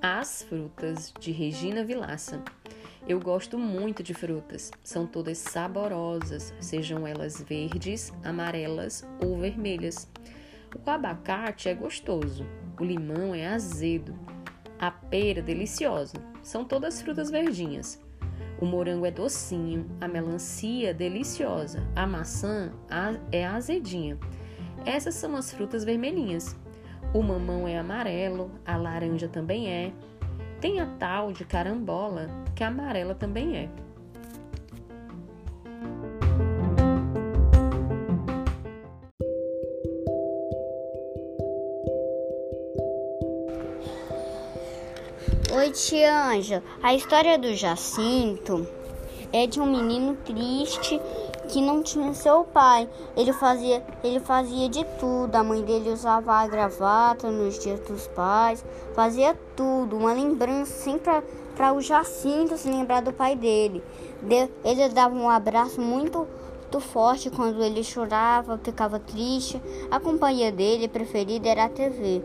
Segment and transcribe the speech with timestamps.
[0.00, 2.42] As frutas de Regina Vilaça.
[3.06, 4.70] Eu gosto muito de frutas.
[4.82, 10.08] São todas saborosas, sejam elas verdes, amarelas ou vermelhas.
[10.84, 12.46] O abacate é gostoso,
[12.78, 14.18] o limão é azedo,
[14.78, 16.16] a pera deliciosa.
[16.42, 18.00] São todas frutas verdinhas.
[18.60, 22.72] O morango é docinho, a melancia deliciosa, a maçã
[23.30, 24.18] é azedinha.
[24.84, 26.56] Essas são as frutas vermelhinhas.
[27.14, 29.92] O mamão é amarelo, a laranja também é.
[30.60, 33.70] Tem a tal de carambola, que amarela também é.
[45.50, 46.62] Oi, tia Anja.
[46.82, 48.66] A história do Jacinto
[49.32, 51.00] é de um menino triste
[51.48, 52.86] que não tinha seu pai.
[53.16, 55.34] Ele fazia, ele fazia de tudo.
[55.34, 58.62] A mãe dele usava a gravata nos dias dos pais,
[58.94, 59.96] fazia tudo.
[59.96, 61.22] Uma lembrança sempre
[61.56, 63.82] para o Jacinto se lembrar do pai dele.
[64.20, 66.26] De, ele dava um abraço muito,
[66.60, 69.58] muito forte quando ele chorava, ficava triste.
[69.90, 72.22] A companhia dele preferida era a TV.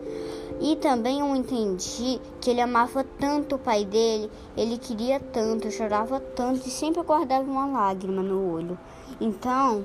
[0.60, 6.20] E também eu entendi que ele amava tanto o pai dele, ele queria tanto, chorava
[6.20, 8.78] tanto e sempre guardava uma lágrima no olho.
[9.20, 9.84] Então,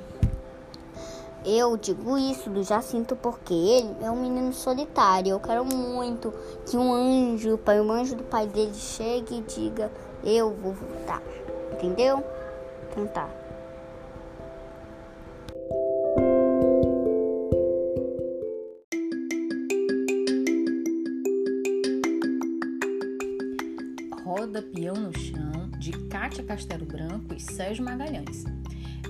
[1.45, 5.31] eu digo isso do Jacinto porque ele é um menino solitário.
[5.31, 6.33] Eu quero muito
[6.65, 9.91] que um anjo, pai, um anjo do pai dele chegue e diga:
[10.23, 11.21] Eu vou voltar.
[11.73, 12.23] Entendeu?
[12.91, 13.29] Então tá.
[24.39, 28.45] Roda Peão no Chão, de Cátia Castelo Branco e Sérgio Magalhães.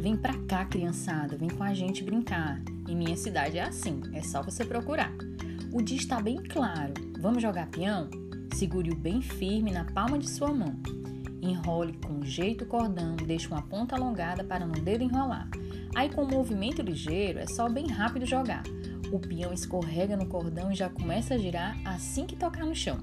[0.01, 2.59] Vem pra cá, criançada, vem com a gente brincar.
[2.87, 5.13] Em minha cidade é assim, é só você procurar.
[5.71, 6.95] O dia está bem claro.
[7.19, 8.09] Vamos jogar peão?
[8.55, 10.75] Segure-o bem firme na palma de sua mão.
[11.43, 15.47] Enrole com jeito o cordão, deixe uma ponta alongada para no dedo enrolar.
[15.93, 18.63] Aí, com um movimento ligeiro, é só bem rápido jogar.
[19.11, 22.97] O peão escorrega no cordão e já começa a girar assim que tocar no chão.